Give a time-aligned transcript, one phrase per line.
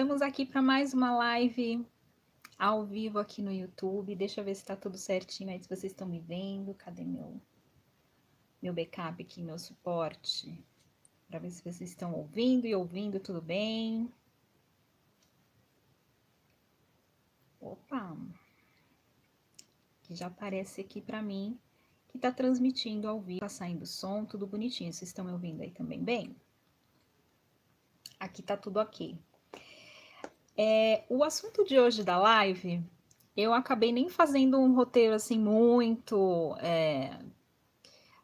[0.00, 1.86] estamos aqui para mais uma live
[2.58, 4.16] ao vivo aqui no YouTube.
[4.16, 6.72] Deixa eu ver se está tudo certinho aí, se vocês estão me vendo.
[6.72, 7.38] Cadê meu,
[8.62, 10.58] meu backup aqui, meu suporte?
[11.28, 14.10] Para ver se vocês estão ouvindo e ouvindo tudo bem.
[17.60, 18.16] Opa!
[20.04, 21.60] Que já aparece aqui para mim
[22.08, 24.94] que está transmitindo ao vivo, tá saindo som, tudo bonitinho.
[24.94, 26.34] Vocês estão me ouvindo aí também bem?
[28.18, 29.20] Aqui tá tudo ok.
[30.56, 32.82] É, o assunto de hoje da live,
[33.36, 37.18] eu acabei nem fazendo um roteiro assim muito é,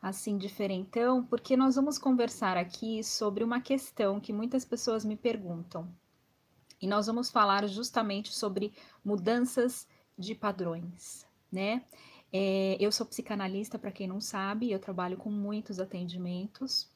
[0.03, 5.89] assim diferentão, porque nós vamos conversar aqui sobre uma questão que muitas pessoas me perguntam.
[6.81, 8.73] E nós vamos falar justamente sobre
[9.05, 11.85] mudanças de padrões, né?
[12.33, 16.91] É, eu sou psicanalista, para quem não sabe, eu trabalho com muitos atendimentos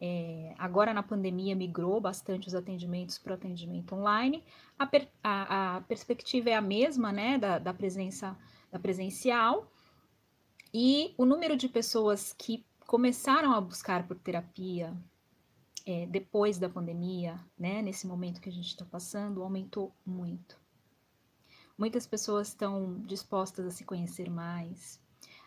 [0.00, 4.42] é, agora na pandemia migrou bastante os atendimentos para o atendimento online.
[4.78, 8.36] A, per, a, a, perspectiva é a mesma, né, da, da presença
[8.72, 9.70] da presencial.
[10.72, 14.96] E o número de pessoas que começaram a buscar por terapia
[15.84, 20.58] é, depois da pandemia, né, nesse momento que a gente está passando, aumentou muito.
[21.76, 25.00] Muitas pessoas estão dispostas a se conhecer mais,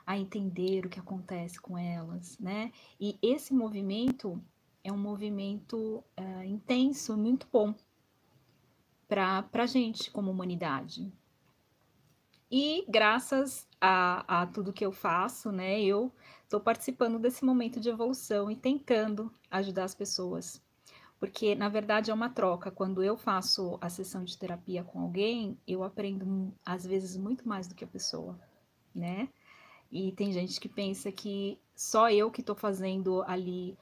[0.05, 2.71] a entender o que acontece com elas, né?
[2.99, 4.41] E esse movimento
[4.83, 7.73] é um movimento uh, intenso, muito bom
[9.07, 11.11] para a gente como humanidade.
[12.51, 16.11] E graças a, a tudo que eu faço, né, eu
[16.43, 20.61] estou participando desse momento de evolução e tentando ajudar as pessoas.
[21.19, 22.69] Porque, na verdade, é uma troca.
[22.69, 27.67] Quando eu faço a sessão de terapia com alguém, eu aprendo, às vezes, muito mais
[27.67, 28.37] do que a pessoa,
[28.93, 29.29] né?
[29.89, 33.77] E tem gente que pensa que só eu que estou fazendo ali,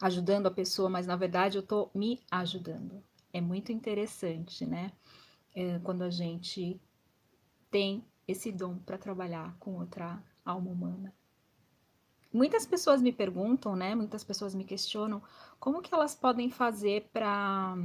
[0.00, 3.02] ajudando a pessoa, mas na verdade eu estou me ajudando.
[3.32, 4.92] É muito interessante, né?
[5.54, 6.80] É, quando a gente
[7.70, 11.14] tem esse dom para trabalhar com outra alma humana.
[12.32, 13.94] Muitas pessoas me perguntam, né?
[13.94, 15.22] Muitas pessoas me questionam
[15.60, 17.76] como que elas podem fazer para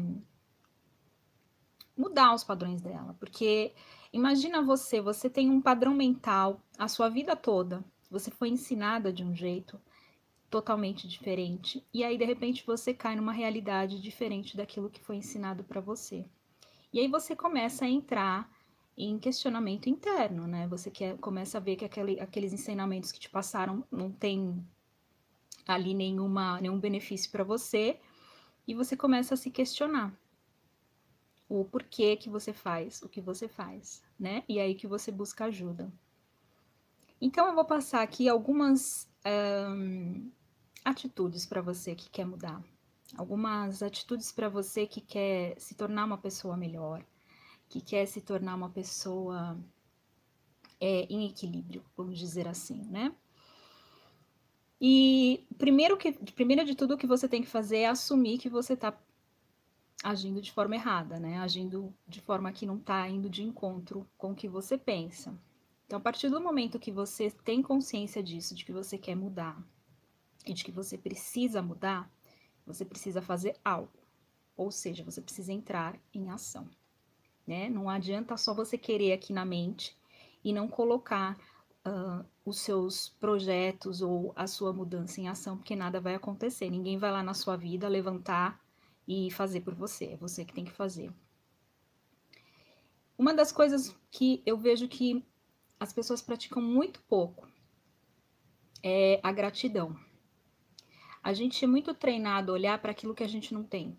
[1.97, 3.73] mudar os padrões dela, porque
[4.11, 7.83] Imagina você, você tem um padrão mental a sua vida toda.
[8.09, 9.79] Você foi ensinada de um jeito
[10.49, 15.63] totalmente diferente e aí de repente você cai numa realidade diferente daquilo que foi ensinado
[15.63, 16.25] para você.
[16.91, 18.49] E aí você começa a entrar
[18.97, 20.67] em questionamento interno, né?
[20.67, 24.65] Você quer, começa a ver que aquele, aqueles ensinamentos que te passaram não tem
[25.67, 27.99] ali nenhuma, nenhum benefício para você
[28.67, 30.17] e você começa a se questionar
[31.49, 34.43] o porquê que você faz o que você faz, né?
[34.47, 35.91] E aí que você busca ajuda.
[37.19, 40.31] Então, eu vou passar aqui algumas um,
[40.83, 42.63] atitudes para você que quer mudar,
[43.17, 47.03] algumas atitudes para você que quer se tornar uma pessoa melhor,
[47.69, 49.57] que quer se tornar uma pessoa
[50.79, 53.13] é, em equilíbrio, vamos dizer assim, né?
[54.79, 58.49] E primeiro que, primeiro de tudo, o que você tem que fazer é assumir que
[58.49, 58.95] você está
[60.03, 61.39] agindo de forma errada, né?
[61.39, 65.37] Agindo de forma que não está indo de encontro com o que você pensa.
[65.87, 69.57] Então, a partir do momento que você tem consciência disso, de que você quer mudar
[70.45, 72.11] e de que você precisa mudar,
[72.65, 73.97] você precisa fazer algo.
[74.57, 76.69] Ou seja, você precisa entrar em ação.
[77.47, 77.69] Né?
[77.69, 79.97] Não adianta só você querer aqui na mente
[80.43, 81.37] e não colocar
[81.85, 86.69] uh, os seus projetos ou a sua mudança em ação, porque nada vai acontecer.
[86.69, 88.61] Ninguém vai lá na sua vida levantar
[89.07, 91.13] e fazer por você, é você que tem que fazer.
[93.17, 95.25] Uma das coisas que eu vejo que
[95.79, 97.47] as pessoas praticam muito pouco
[98.83, 99.95] é a gratidão.
[101.23, 103.97] A gente é muito treinado a olhar para aquilo que a gente não tem,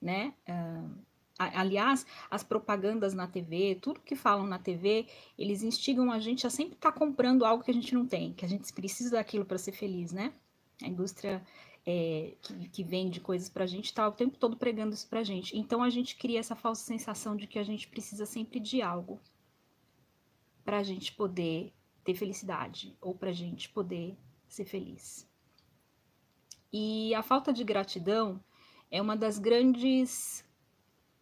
[0.00, 0.34] né?
[0.48, 1.04] Uh,
[1.38, 6.50] aliás, as propagandas na TV, tudo que falam na TV, eles instigam a gente a
[6.50, 9.44] sempre estar tá comprando algo que a gente não tem, que a gente precisa daquilo
[9.44, 10.32] para ser feliz, né?
[10.82, 11.44] A indústria
[11.84, 15.20] é, que, que, vende coisas para a gente está o tempo todo pregando isso para
[15.20, 15.56] a gente.
[15.56, 19.20] Então a gente cria essa falsa sensação de que a gente precisa sempre de algo
[20.64, 21.72] para a gente poder
[22.02, 24.16] ter felicidade ou para a gente poder
[24.48, 25.28] ser feliz.
[26.72, 28.40] E a falta de gratidão
[28.90, 30.44] é uma das grandes,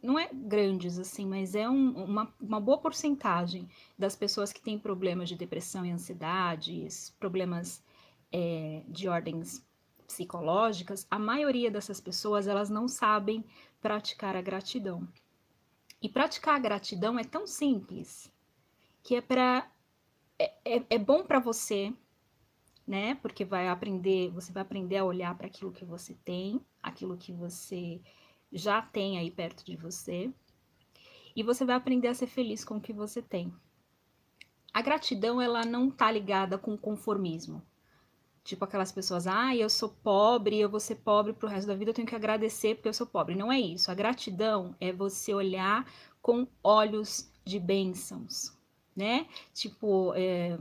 [0.03, 3.69] não é grandes assim, mas é um, uma, uma boa porcentagem
[3.99, 7.85] das pessoas que têm problemas de depressão e ansiedades, problemas
[8.33, 9.65] é, de ordens
[10.07, 13.45] psicológicas, a maioria dessas pessoas elas não sabem
[13.81, 15.07] praticar a gratidão.
[16.01, 18.31] E praticar a gratidão é tão simples
[19.03, 19.71] que é para
[20.39, 21.93] é, é, é bom para você,
[22.87, 23.15] né?
[23.17, 27.33] Porque vai aprender, você vai aprender a olhar para aquilo que você tem, aquilo que
[27.33, 28.01] você
[28.53, 30.33] já tem aí perto de você.
[31.35, 33.53] E você vai aprender a ser feliz com o que você tem.
[34.73, 37.63] A gratidão, ela não tá ligada com conformismo.
[38.45, 41.91] Tipo aquelas pessoas, ah, eu sou pobre, eu vou ser pobre pro resto da vida,
[41.91, 43.37] eu tenho que agradecer porque eu sou pobre.
[43.37, 43.91] Não é isso.
[43.91, 45.87] A gratidão é você olhar
[46.21, 48.53] com olhos de bênçãos,
[48.97, 49.27] né?
[49.53, 50.59] Tipo, é,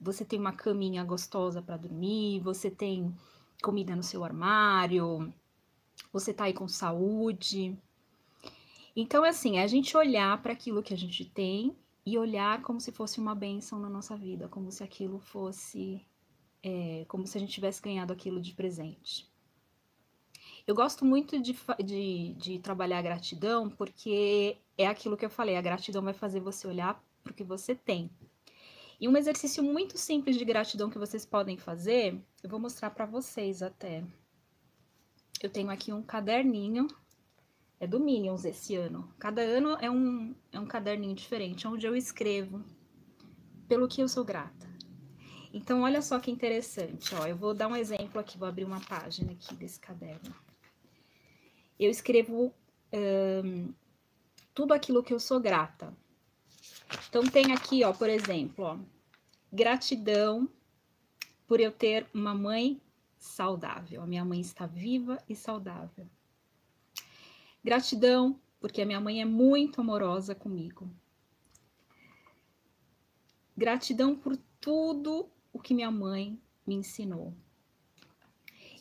[0.00, 3.14] você tem uma caminha gostosa para dormir, você tem
[3.62, 5.32] comida no seu armário,
[6.12, 7.76] você tá aí com saúde.
[8.94, 12.62] Então, é assim, é a gente olhar para aquilo que a gente tem e olhar
[12.62, 16.00] como se fosse uma bênção na nossa vida, como se aquilo fosse,
[16.62, 19.28] é, como se a gente tivesse ganhado aquilo de presente.
[20.66, 25.56] Eu gosto muito de, de, de trabalhar a gratidão porque é aquilo que eu falei,
[25.56, 28.10] a gratidão vai fazer você olhar para o que você tem.
[28.98, 33.06] E um exercício muito simples de gratidão que vocês podem fazer, eu vou mostrar para
[33.06, 34.02] vocês até.
[35.40, 36.88] Eu tenho aqui um caderninho,
[37.78, 39.14] é do Minions esse ano.
[39.18, 42.64] Cada ano é um, é um caderninho diferente, onde eu escrevo
[43.68, 44.66] pelo que eu sou grata.
[45.52, 47.26] Então, olha só que interessante, ó.
[47.26, 50.34] Eu vou dar um exemplo aqui, vou abrir uma página aqui desse caderno.
[51.78, 52.52] Eu escrevo
[54.52, 55.96] tudo aquilo que eu sou grata.
[57.08, 58.78] Então, tem aqui, ó, por exemplo, ó,
[59.52, 60.48] gratidão
[61.46, 62.80] por eu ter uma mãe
[63.18, 64.02] saudável.
[64.02, 66.06] A minha mãe está viva e saudável.
[67.64, 70.90] Gratidão porque a minha mãe é muito amorosa comigo.
[73.56, 77.34] Gratidão por tudo o que minha mãe me ensinou.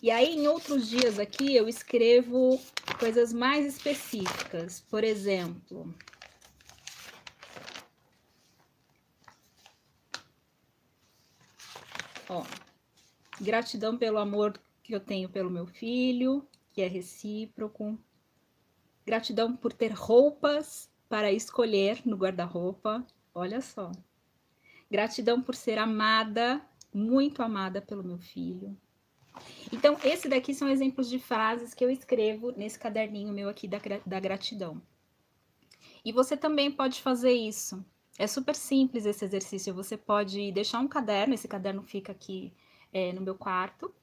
[0.02, 2.62] E aí, em outros dias aqui, eu escrevo
[3.00, 4.80] coisas mais específicas.
[4.82, 5.94] Por exemplo,
[12.30, 12.44] Ó,
[13.40, 17.98] gratidão pelo amor que eu tenho pelo meu filho, que é recíproco.
[19.06, 23.06] Gratidão por ter roupas para escolher no guarda-roupa.
[23.34, 23.92] Olha só.
[24.90, 26.62] Gratidão por ser amada,
[26.94, 28.76] muito amada pelo meu filho.
[29.72, 33.80] Então, esse daqui são exemplos de frases que eu escrevo nesse caderninho meu aqui da,
[34.06, 34.82] da gratidão.
[36.04, 37.86] E você também pode fazer isso.
[38.18, 39.74] É super simples esse exercício.
[39.74, 42.52] Você pode deixar um caderno, esse caderno fica aqui
[42.92, 43.94] é, no meu quarto.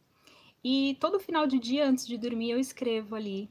[0.62, 3.50] E todo final de dia, antes de dormir, eu escrevo ali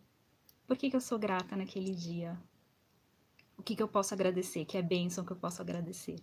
[0.65, 2.39] por que, que eu sou grata naquele dia.
[3.57, 6.15] O que, que eu posso agradecer, que é bênção que eu posso agradecer.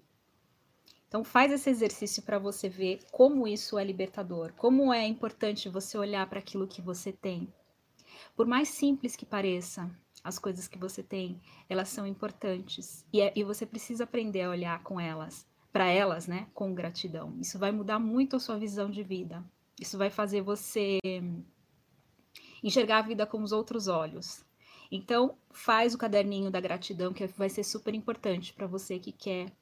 [1.06, 5.98] Então faz esse exercício para você ver como isso é libertador, como é importante você
[5.98, 7.52] olhar para aquilo que você tem.
[8.37, 9.90] Por mais simples que pareça,
[10.22, 14.50] as coisas que você tem, elas são importantes e, é, e você precisa aprender a
[14.50, 17.34] olhar com elas, para elas, né, com gratidão.
[17.40, 19.44] Isso vai mudar muito a sua visão de vida.
[19.81, 20.99] Isso vai fazer você
[22.62, 24.44] enxergar a vida com os outros olhos.
[24.93, 29.52] Então, faz o caderninho da gratidão, que vai ser super importante para você que quer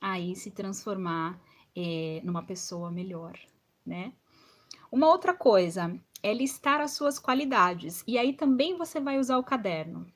[0.00, 1.40] aí se transformar
[1.74, 3.38] é, numa pessoa melhor,
[3.84, 4.12] né?
[4.90, 8.02] Uma outra coisa é listar as suas qualidades.
[8.06, 10.06] E aí também você vai usar o caderno.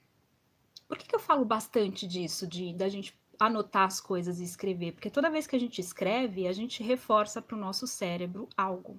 [0.88, 4.93] Por que, que eu falo bastante disso, de da gente anotar as coisas e escrever?
[4.93, 8.99] Porque toda vez que a gente escreve, a gente reforça para o nosso cérebro algo.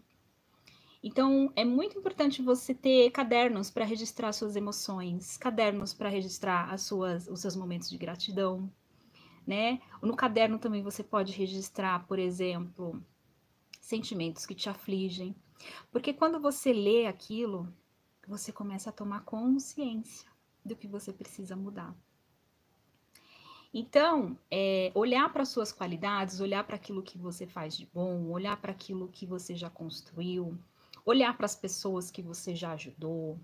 [1.02, 6.82] Então, é muito importante você ter cadernos para registrar suas emoções, cadernos para registrar as
[6.82, 8.70] suas, os seus momentos de gratidão,
[9.48, 9.82] né?
[10.02, 13.02] No caderno também você pode registrar, por exemplo,
[13.80, 15.34] sentimentos que te afligem,
[15.92, 17.72] porque quando você lê aquilo,
[18.28, 20.30] você começa a tomar consciência
[20.64, 21.96] do que você precisa mudar.
[23.74, 28.58] Então, é, olhar para suas qualidades, olhar para aquilo que você faz de bom, olhar
[28.58, 30.58] para aquilo que você já construiu,
[31.06, 33.40] olhar para as pessoas que você já ajudou,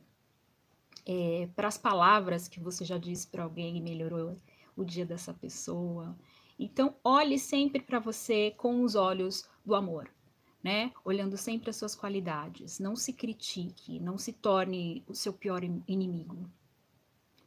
[1.06, 4.40] é, para as palavras que você já disse para alguém e melhorou
[4.76, 6.18] o dia dessa pessoa.
[6.58, 10.15] Então, olhe sempre para você com os olhos do amor
[10.66, 10.92] né?
[11.06, 12.80] Olhando sempre as suas qualidades.
[12.80, 16.50] Não se critique, não se torne o seu pior inimigo.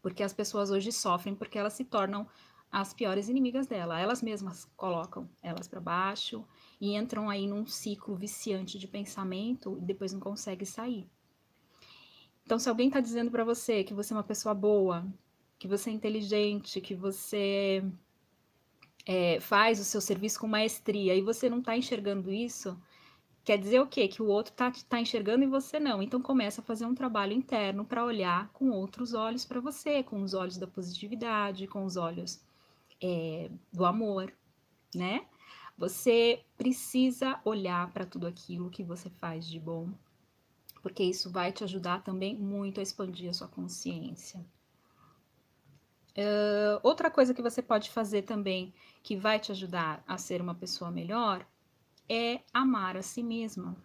[0.01, 2.29] Porque as pessoas hoje sofrem porque elas se tornam
[2.71, 3.99] as piores inimigas dela.
[3.99, 6.45] Elas mesmas colocam elas para baixo
[6.81, 11.05] e entram aí num ciclo viciante de pensamento e depois não conseguem sair.
[12.45, 15.05] Então, se alguém está dizendo para você que você é uma pessoa boa,
[15.59, 17.83] que você é inteligente, que você
[19.05, 22.81] é, faz o seu serviço com maestria e você não está enxergando isso,
[23.49, 24.07] Quer dizer o quê?
[24.07, 26.03] Que o outro tá, tá enxergando e você não.
[26.03, 30.21] Então começa a fazer um trabalho interno para olhar com outros olhos para você, com
[30.21, 32.43] os olhos da positividade, com os olhos
[33.03, 34.31] é, do amor,
[34.95, 35.25] né?
[35.79, 39.89] Você precisa olhar para tudo aquilo que você faz de bom,
[40.83, 44.45] porque isso vai te ajudar também muito a expandir a sua consciência.
[46.11, 50.55] Uh, outra coisa que você pode fazer também, que vai te ajudar a ser uma
[50.55, 51.47] pessoa melhor,
[52.09, 53.77] é amar a si mesma,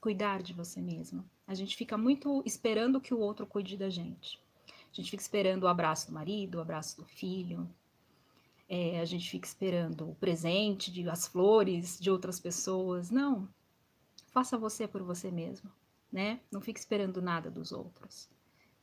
[0.00, 1.24] cuidar de você mesma.
[1.46, 4.38] A gente fica muito esperando que o outro cuide da gente.
[4.68, 7.68] A gente fica esperando o abraço do marido, o abraço do filho.
[8.68, 13.10] É, a gente fica esperando o presente, de, as flores de outras pessoas.
[13.10, 13.48] Não.
[14.28, 15.70] Faça você por você mesmo,
[16.12, 16.40] né?
[16.52, 18.28] Não fique esperando nada dos outros.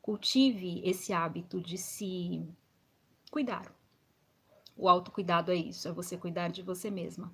[0.02, 2.46] Cultive esse hábito de se
[3.32, 3.74] cuidar.
[4.76, 7.34] O autocuidado é isso, é você cuidar de você mesma.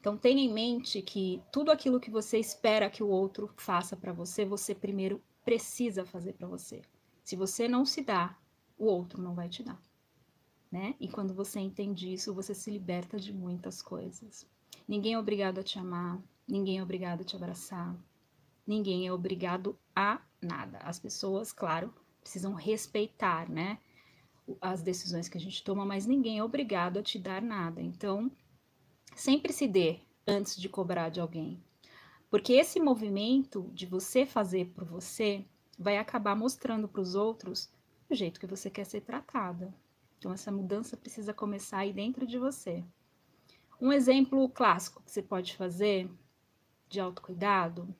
[0.00, 4.12] Então tenha em mente que tudo aquilo que você espera que o outro faça para
[4.12, 6.82] você, você primeiro precisa fazer para você.
[7.24, 8.38] Se você não se dá,
[8.78, 9.80] o outro não vai te dar.
[10.70, 10.94] Né?
[11.00, 14.46] E quando você entende isso, você se liberta de muitas coisas.
[14.86, 17.96] Ninguém é obrigado a te amar, ninguém é obrigado a te abraçar,
[18.66, 20.78] ninguém é obrigado a nada.
[20.78, 23.78] As pessoas, claro, precisam respeitar, né?
[24.60, 27.82] As decisões que a gente toma, mas ninguém é obrigado a te dar nada.
[27.82, 28.30] Então,
[29.18, 31.60] Sempre se dê antes de cobrar de alguém.
[32.30, 35.44] Porque esse movimento de você fazer por você
[35.76, 37.68] vai acabar mostrando para os outros
[38.08, 39.74] o jeito que você quer ser tratada.
[40.16, 42.84] Então, essa mudança precisa começar aí dentro de você.
[43.80, 46.08] Um exemplo clássico que você pode fazer
[46.88, 47.92] de autocuidado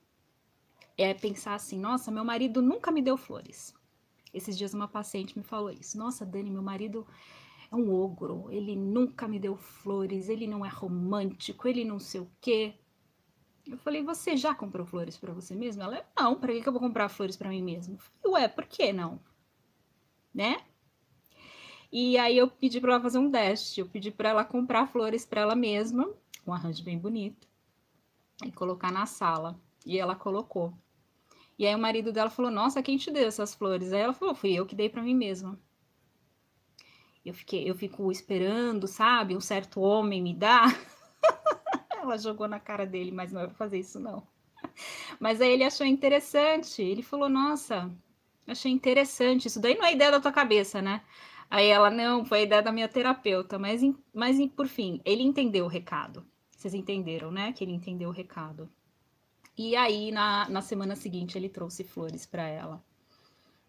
[0.97, 3.75] é pensar assim: nossa, meu marido nunca me deu flores.
[4.33, 5.99] Esses dias uma paciente me falou isso.
[5.99, 7.05] Nossa, Dani, meu marido
[7.71, 12.21] é um ogro, ele nunca me deu flores, ele não é romântico, ele não sei
[12.21, 12.75] o quê.
[13.67, 15.83] Eu falei, você já comprou flores para você mesmo?
[15.83, 17.95] Ela, não, para que, eu vou comprar flores para mim mesmo?
[17.95, 19.21] Eu falei, ué, por que não?
[20.35, 20.57] Né?
[21.93, 25.27] E aí eu pedi para ela fazer um teste, eu pedi para ela comprar flores
[25.27, 26.09] para ela mesma,
[26.47, 27.47] um arranjo bem bonito,
[28.45, 29.59] e colocar na sala.
[29.87, 30.75] E ela colocou.
[31.59, 34.35] E aí o marido dela falou: "Nossa, quem te deu essas flores?" Aí ela falou:
[34.35, 35.59] "Fui eu que dei para mim mesma."
[37.29, 39.37] Eu, fiquei, eu fico esperando, sabe?
[39.37, 40.65] Um certo homem me dá.
[42.01, 44.27] Ela jogou na cara dele, mas não é pra fazer isso, não.
[45.21, 46.81] Mas aí ele achou interessante.
[46.81, 47.91] Ele falou: Nossa,
[48.47, 49.47] achei interessante.
[49.47, 51.03] Isso daí não é ideia da tua cabeça, né?
[51.51, 53.59] Aí ela, não, foi a ideia da minha terapeuta.
[53.59, 53.83] Mas,
[54.15, 56.27] mas por fim, ele entendeu o recado.
[56.57, 57.53] Vocês entenderam, né?
[57.53, 58.71] Que ele entendeu o recado.
[59.57, 62.83] E aí, na, na semana seguinte, ele trouxe flores para ela.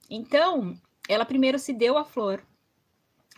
[0.10, 2.42] Então, ela primeiro se deu a flor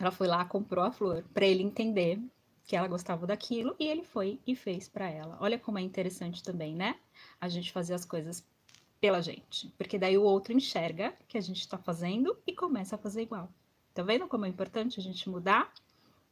[0.02, 2.20] ela foi lá, comprou a flor para ele entender
[2.64, 5.38] que ela gostava daquilo e ele foi e fez para ela.
[5.40, 6.96] Olha como é interessante também, né?
[7.40, 8.44] A gente fazer as coisas
[9.00, 12.98] pela gente, porque daí o outro enxerga que a gente está fazendo e começa a
[12.98, 13.48] fazer igual.
[13.94, 15.72] Tá vendo como é importante a gente mudar?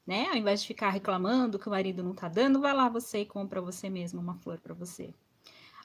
[0.05, 0.27] Né?
[0.29, 3.27] Ao invés de ficar reclamando que o marido não tá dando, vai lá você e
[3.27, 5.15] compra você mesmo uma flor para você.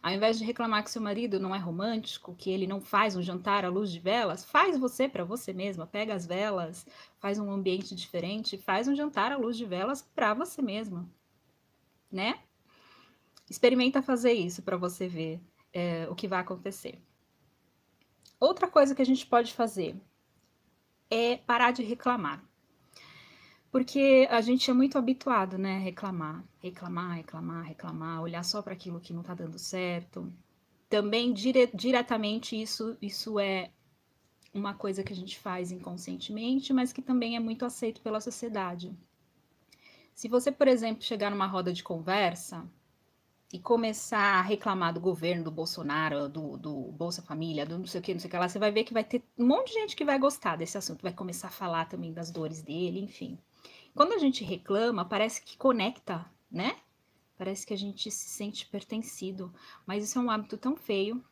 [0.05, 3.23] Ao invés de reclamar que seu marido não é romântico, que ele não faz um
[3.23, 5.87] jantar à luz de velas, faz você para você mesma.
[5.87, 6.85] Pega as velas,
[7.17, 11.09] faz um ambiente diferente, faz um jantar à luz de velas para você mesma,
[12.11, 12.37] né?
[13.49, 15.41] Experimenta fazer isso para você ver
[15.73, 17.01] é, o que vai acontecer.
[18.39, 19.99] Outra coisa que a gente pode fazer
[21.09, 22.43] é parar de reclamar.
[23.75, 28.71] Porque a gente é muito habituado, né, a reclamar, reclamar, reclamar, reclamar, olhar só para
[28.71, 30.31] aquilo que não está dando certo.
[30.87, 33.69] Também dire diretamente isso isso é
[34.53, 38.97] uma coisa que a gente faz inconscientemente, mas que também é muito aceito pela sociedade.
[40.13, 42.65] Se você, por exemplo, chegar numa roda de conversa
[43.51, 47.99] e começar a reclamar do governo, do Bolsonaro, do, do Bolsa Família, do não sei
[47.99, 49.73] o que, não sei o que lá, você vai ver que vai ter um monte
[49.73, 53.01] de gente que vai gostar desse assunto, vai começar a falar também das dores dele,
[53.01, 53.37] enfim.
[53.95, 56.75] Quando a gente reclama, parece que conecta, né?
[57.37, 59.53] Parece que a gente se sente pertencido,
[59.87, 61.23] mas isso é um hábito tão feio,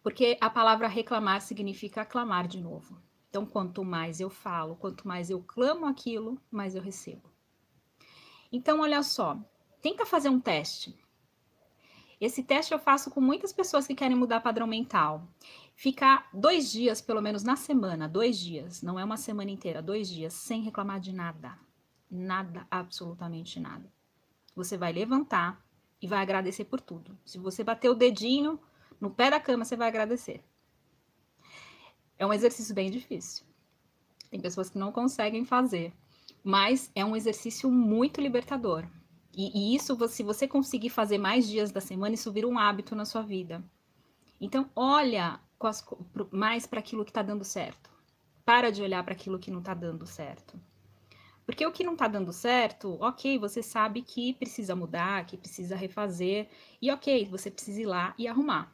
[0.00, 3.02] porque a palavra reclamar significa aclamar de novo.
[3.28, 7.28] Então, quanto mais eu falo, quanto mais eu clamo aquilo, mais eu recebo.
[8.52, 9.36] Então, olha só,
[9.82, 10.96] tenta fazer um teste.
[12.20, 15.28] Esse teste eu faço com muitas pessoas que querem mudar padrão mental
[15.78, 20.08] ficar dois dias, pelo menos na semana, dois dias, não é uma semana inteira, dois
[20.08, 21.56] dias, sem reclamar de nada.
[22.10, 23.88] Nada, absolutamente nada.
[24.56, 25.64] Você vai levantar
[26.02, 27.16] e vai agradecer por tudo.
[27.24, 28.58] Se você bater o dedinho
[29.00, 30.42] no pé da cama, você vai agradecer.
[32.18, 33.46] É um exercício bem difícil.
[34.28, 35.92] Tem pessoas que não conseguem fazer,
[36.42, 38.84] mas é um exercício muito libertador.
[39.32, 42.96] E, e isso, se você conseguir fazer mais dias da semana, isso vira um hábito
[42.96, 43.62] na sua vida.
[44.40, 45.84] Então, olha as,
[46.30, 47.90] mais para aquilo que está dando certo.
[48.44, 50.60] Para de olhar para aquilo que não está dando certo.
[51.44, 55.74] Porque o que não está dando certo, ok, você sabe que precisa mudar, que precisa
[55.74, 56.48] refazer,
[56.80, 58.72] e ok, você precisa ir lá e arrumar.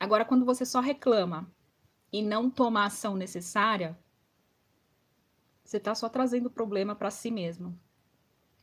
[0.00, 1.46] Agora, quando você só reclama
[2.10, 3.98] e não toma a ação necessária,
[5.62, 7.78] você está só trazendo problema para si mesmo,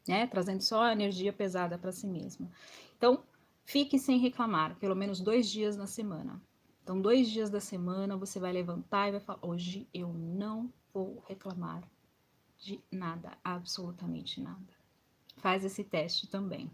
[0.07, 0.25] né?
[0.25, 2.51] Trazendo só energia pesada para si mesmo.
[2.97, 3.23] Então,
[3.63, 6.41] fique sem reclamar, pelo menos dois dias na semana.
[6.85, 11.23] Então, dois dias da semana você vai levantar e vai falar: hoje eu não vou
[11.27, 11.83] reclamar
[12.59, 14.71] de nada, absolutamente nada.
[15.37, 16.69] Faz esse teste também.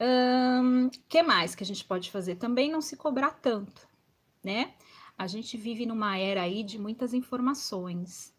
[0.00, 2.36] Um, que mais que a gente pode fazer?
[2.36, 3.88] Também não se cobrar tanto,
[4.40, 4.72] né?
[5.18, 8.32] A gente vive numa era aí de muitas informações,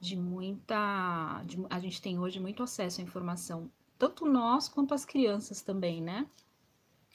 [0.00, 1.40] de muita.
[1.46, 6.02] De, a gente tem hoje muito acesso à informação, tanto nós quanto as crianças também,
[6.02, 6.28] né?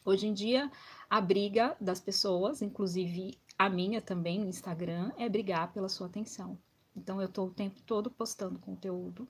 [0.03, 0.71] Hoje em dia,
[1.09, 6.57] a briga das pessoas, inclusive a minha também no Instagram, é brigar pela sua atenção.
[6.95, 9.27] Então, eu estou o tempo todo postando conteúdo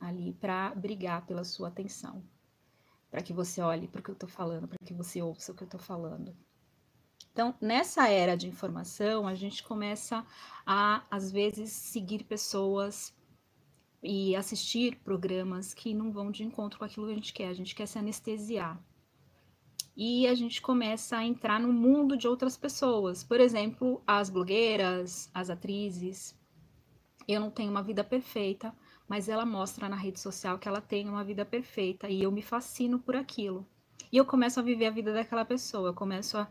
[0.00, 2.22] ali para brigar pela sua atenção
[3.12, 5.54] para que você olhe para o que eu estou falando, para que você ouça o
[5.54, 6.34] que eu estou falando.
[7.30, 10.24] Então, nessa era de informação, a gente começa
[10.64, 13.14] a, às vezes, seguir pessoas
[14.02, 17.48] e assistir programas que não vão de encontro com aquilo que a gente quer.
[17.48, 18.82] A gente quer se anestesiar.
[19.96, 23.22] E a gente começa a entrar no mundo de outras pessoas.
[23.22, 26.34] Por exemplo, as blogueiras, as atrizes.
[27.28, 28.74] Eu não tenho uma vida perfeita,
[29.06, 32.42] mas ela mostra na rede social que ela tem uma vida perfeita e eu me
[32.42, 33.66] fascino por aquilo.
[34.10, 36.48] E eu começo a viver a vida daquela pessoa, eu começo a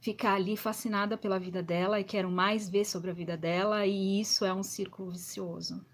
[0.00, 4.20] ficar ali fascinada pela vida dela e quero mais ver sobre a vida dela, e
[4.20, 5.84] isso é um círculo vicioso.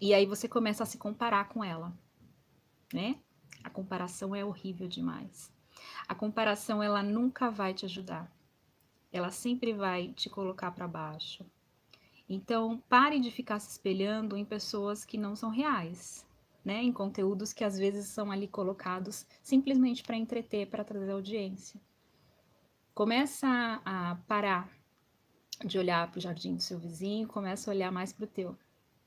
[0.00, 1.96] E aí você começa a se comparar com ela,
[2.92, 3.16] né?
[3.66, 5.52] A comparação é horrível demais.
[6.06, 8.30] A comparação ela nunca vai te ajudar.
[9.12, 11.44] Ela sempre vai te colocar para baixo.
[12.28, 16.24] Então, pare de ficar se espelhando em pessoas que não são reais,
[16.64, 16.80] né?
[16.80, 21.80] Em conteúdos que às vezes são ali colocados simplesmente para entreter, para trazer audiência.
[22.94, 23.48] Começa
[23.84, 24.70] a parar
[25.64, 28.56] de olhar para o jardim do seu vizinho, começa a olhar mais para o teu,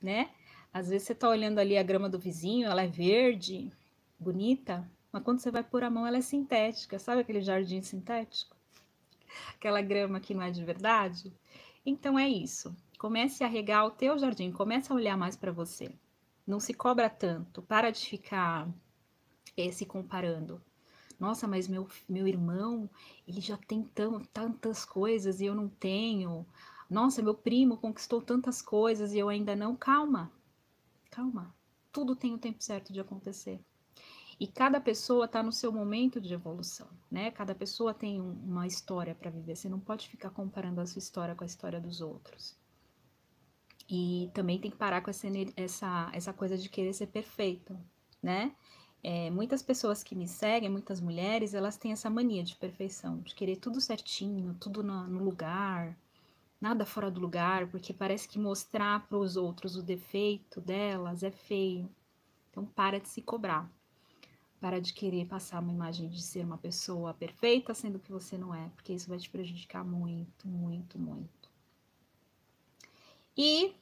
[0.01, 0.31] né?
[0.73, 3.71] Às vezes você está olhando ali a grama do vizinho, ela é verde,
[4.19, 6.99] bonita, mas quando você vai pôr a mão, ela é sintética.
[6.99, 8.55] Sabe aquele jardim sintético?
[9.55, 11.33] Aquela grama que não é de verdade?
[11.85, 12.75] Então é isso.
[12.97, 15.89] Comece a regar o teu jardim, comece a olhar mais para você.
[16.45, 18.67] Não se cobra tanto, para de ficar
[19.55, 20.61] é, se comparando.
[21.19, 22.89] Nossa, mas meu, meu irmão,
[23.27, 26.45] ele já tem tão, tantas coisas e eu não tenho.
[26.89, 29.75] Nossa, meu primo conquistou tantas coisas e eu ainda não.
[29.75, 30.31] Calma,
[31.11, 31.53] calma.
[31.91, 33.59] Tudo tem o tempo certo de acontecer.
[34.39, 37.29] E cada pessoa está no seu momento de evolução, né?
[37.31, 39.55] Cada pessoa tem um, uma história para viver.
[39.55, 42.57] Você não pode ficar comparando a sua história com a história dos outros.
[43.89, 47.77] E também tem que parar com essa, essa, essa coisa de querer ser perfeito,
[48.23, 48.55] né?
[49.03, 53.33] É, muitas pessoas que me seguem, muitas mulheres, elas têm essa mania de perfeição, de
[53.33, 55.97] querer tudo certinho, tudo no, no lugar,
[56.61, 61.31] nada fora do lugar, porque parece que mostrar para os outros o defeito delas é
[61.31, 61.89] feio.
[62.49, 63.69] Então, para de se cobrar.
[64.59, 68.53] Para de querer passar uma imagem de ser uma pessoa perfeita, sendo que você não
[68.53, 71.49] é, porque isso vai te prejudicar muito, muito, muito.
[73.37, 73.73] E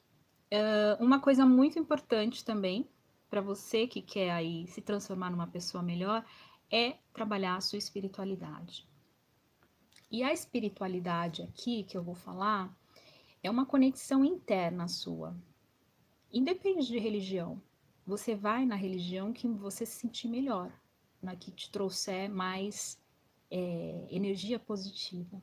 [0.54, 2.88] uh, uma coisa muito importante também
[3.30, 6.24] para você que quer aí se transformar numa pessoa melhor
[6.72, 8.88] é trabalhar a sua espiritualidade.
[10.10, 12.74] E a espiritualidade aqui que eu vou falar
[13.44, 15.36] é uma conexão interna sua.
[16.32, 17.62] Independe de religião.
[18.08, 20.72] Você vai na religião que você se sentir melhor,
[21.22, 22.98] na que te trouxer mais
[23.52, 25.42] é, energia positiva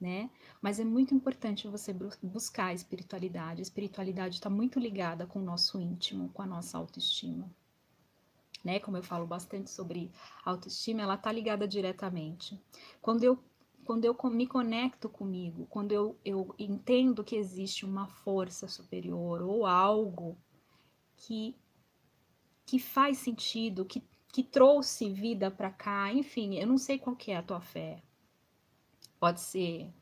[0.00, 0.30] né?
[0.60, 3.60] Mas é muito importante você buscar a espiritualidade.
[3.60, 7.50] A espiritualidade está muito ligada com o nosso íntimo, com a nossa autoestima.
[8.64, 8.78] Né?
[8.80, 10.10] Como eu falo bastante sobre
[10.44, 12.60] autoestima, ela está ligada diretamente.
[13.00, 13.38] Quando eu
[13.84, 19.64] quando eu me conecto comigo, quando eu, eu entendo que existe uma força superior ou
[19.64, 20.36] algo
[21.16, 21.54] que,
[22.66, 24.02] que faz sentido, que,
[24.32, 28.02] que trouxe vida para cá, enfim, eu não sei qual que é a tua fé,
[29.18, 29.92] Pode ser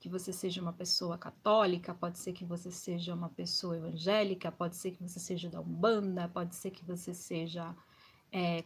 [0.00, 4.76] que você seja uma pessoa católica, pode ser que você seja uma pessoa evangélica, pode
[4.76, 7.74] ser que você seja da Umbanda, pode ser que você seja
[8.32, 8.62] é,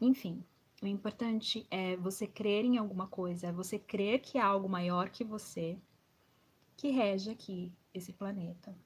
[0.00, 0.44] enfim.
[0.82, 5.10] O importante é você crer em alguma coisa, é você crer que há algo maior
[5.10, 5.78] que você
[6.76, 8.76] que rege aqui esse planeta.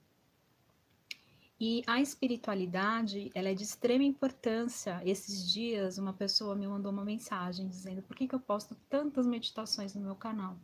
[1.61, 5.03] E a espiritualidade, ela é de extrema importância.
[5.05, 9.27] Esses dias, uma pessoa me mandou uma mensagem dizendo: por que, que eu posto tantas
[9.27, 10.57] meditações no meu canal?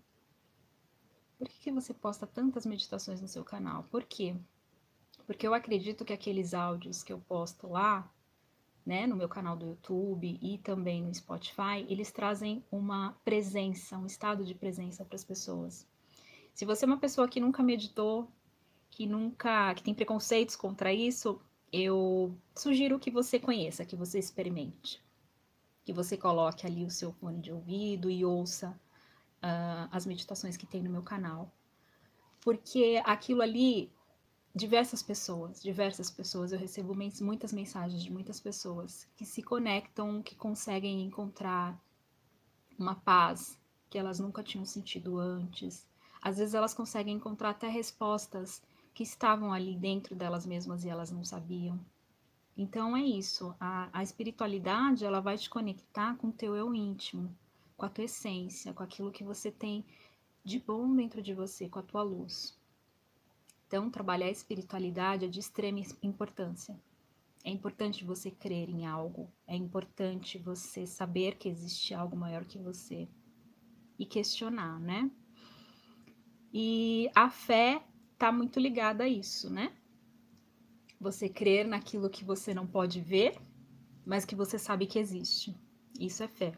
[1.36, 3.82] Por que, que você posta tantas meditações no seu canal?
[3.90, 4.36] Por quê?
[5.26, 8.08] Porque eu acredito que aqueles áudios que eu posto lá,
[8.86, 14.06] né, no meu canal do YouTube e também no Spotify, eles trazem uma presença, um
[14.06, 15.88] estado de presença para as pessoas.
[16.52, 18.30] Se você é uma pessoa que nunca meditou,
[18.94, 21.40] que nunca, que tem preconceitos contra isso,
[21.72, 25.02] eu sugiro que você conheça, que você experimente,
[25.84, 28.70] que você coloque ali o seu fone de ouvido e ouça
[29.42, 31.52] uh, as meditações que tem no meu canal,
[32.40, 33.90] porque aquilo ali
[34.54, 40.36] diversas pessoas, diversas pessoas, eu recebo muitas mensagens de muitas pessoas que se conectam, que
[40.36, 41.76] conseguem encontrar
[42.78, 43.58] uma paz
[43.90, 45.84] que elas nunca tinham sentido antes.
[46.22, 48.62] Às vezes elas conseguem encontrar até respostas
[48.94, 51.78] que estavam ali dentro delas mesmas e elas não sabiam.
[52.56, 57.36] Então é isso, a, a espiritualidade ela vai te conectar com o teu eu íntimo,
[57.76, 59.84] com a tua essência, com aquilo que você tem
[60.44, 62.56] de bom dentro de você, com a tua luz.
[63.66, 66.78] Então, trabalhar a espiritualidade é de extrema importância.
[67.42, 72.58] É importante você crer em algo, é importante você saber que existe algo maior que
[72.58, 73.08] você
[73.98, 75.10] e questionar, né?
[76.52, 77.82] E a fé
[78.24, 79.70] está muito ligada a isso, né?
[80.98, 83.36] Você crer naquilo que você não pode ver,
[84.06, 85.54] mas que você sabe que existe.
[86.00, 86.54] Isso é fé.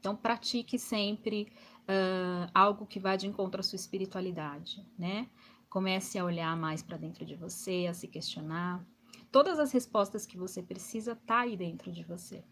[0.00, 1.46] Então, pratique sempre
[1.82, 5.28] uh, algo que vá de encontro à sua espiritualidade, né?
[5.70, 8.84] Comece a olhar mais para dentro de você, a se questionar.
[9.30, 12.42] Todas as respostas que você precisa tá aí dentro de você.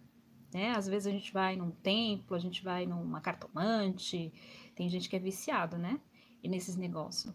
[0.55, 0.71] Né?
[0.77, 4.33] Às vezes a gente vai num templo, a gente vai numa cartomante,
[4.77, 6.01] tem gente que é viciado, né?
[6.41, 7.35] E nesses negócios.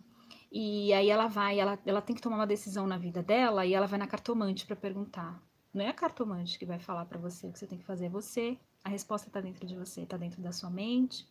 [0.52, 3.74] E aí ela vai, ela, ela tem que tomar uma decisão na vida dela e
[3.74, 5.42] ela vai na cartomante para perguntar.
[5.74, 8.08] Não é a cartomante que vai falar para você o que você tem que fazer,
[8.08, 8.60] é você.
[8.84, 11.26] A resposta está dentro de você, está dentro da sua mente,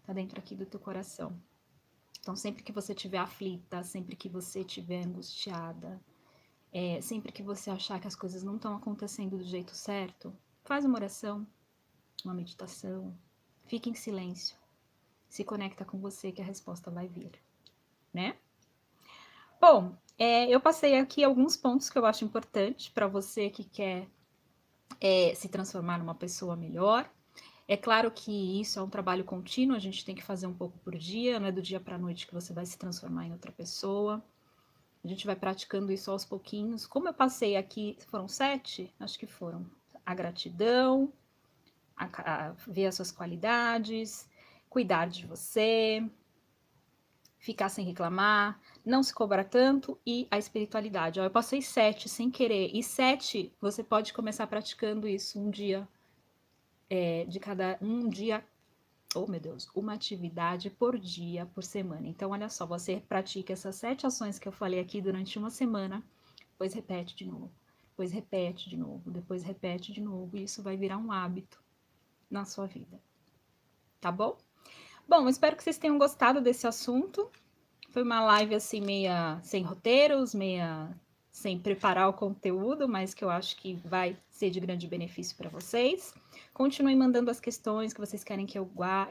[0.00, 1.40] está dentro aqui do teu coração.
[2.20, 6.00] Então, sempre que você estiver aflita, sempre que você estiver angustiada,
[6.72, 10.84] é, sempre que você achar que as coisas não estão acontecendo do jeito certo, faz
[10.84, 11.46] uma oração,
[12.24, 13.16] uma meditação,
[13.66, 14.58] fique em silêncio,
[15.28, 17.30] se conecta com você que a resposta vai vir,
[18.12, 18.36] né?
[19.60, 24.08] Bom, é, eu passei aqui alguns pontos que eu acho importantes para você que quer
[25.00, 27.10] é, se transformar numa pessoa melhor,
[27.68, 30.78] é claro que isso é um trabalho contínuo, a gente tem que fazer um pouco
[30.78, 33.32] por dia, não é do dia para a noite que você vai se transformar em
[33.32, 34.24] outra pessoa.
[35.04, 36.86] A gente vai praticando isso aos pouquinhos.
[36.86, 38.94] Como eu passei aqui, foram sete?
[39.00, 39.66] Acho que foram.
[40.04, 41.12] A gratidão,
[41.96, 44.28] a, a, ver as suas qualidades,
[44.70, 46.08] cuidar de você,
[47.46, 51.20] ficar sem reclamar, não se cobrar tanto e a espiritualidade.
[51.20, 52.72] Ó, eu passei sete sem querer.
[52.74, 55.88] E sete, você pode começar praticando isso um dia
[56.90, 58.44] é, de cada um dia,
[59.14, 62.08] oh meu Deus, uma atividade por dia, por semana.
[62.08, 66.02] Então, olha só, você pratica essas sete ações que eu falei aqui durante uma semana,
[66.50, 67.52] depois repete de novo,
[67.90, 71.62] depois repete de novo, depois repete de novo, e isso vai virar um hábito
[72.28, 73.00] na sua vida.
[74.00, 74.36] Tá bom?
[75.08, 77.30] Bom, espero que vocês tenham gostado desse assunto.
[77.90, 80.90] Foi uma live assim, meia sem roteiros, meia
[81.30, 85.48] sem preparar o conteúdo, mas que eu acho que vai ser de grande benefício para
[85.48, 86.12] vocês.
[86.52, 88.68] Continuem mandando as questões que vocês querem que eu,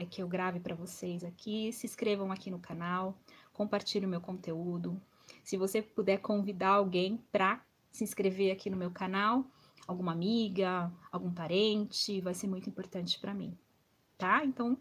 [0.10, 1.71] que eu grave para vocês aqui.
[1.71, 3.17] Se inscrevam aqui no canal,
[3.53, 5.01] compartilhem o meu conteúdo.
[5.45, 9.45] Se você puder convidar alguém para se inscrever aqui no meu canal,
[9.88, 13.58] alguma amiga, algum parente, vai ser muito importante para mim,
[14.17, 14.43] tá?
[14.43, 14.77] Então,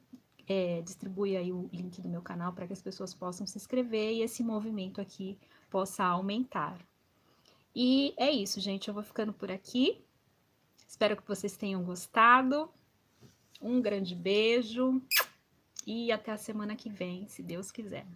[0.47, 4.13] é, distribui aí o link do meu canal para que as pessoas possam se inscrever
[4.13, 5.39] e esse movimento aqui
[5.71, 6.79] possa aumentar.
[7.75, 8.89] E é isso, gente.
[8.89, 10.05] Eu vou ficando por aqui.
[10.87, 12.71] Espero que vocês tenham gostado.
[13.61, 15.03] Um grande beijo
[15.87, 18.07] e até a semana que vem, se Deus quiser.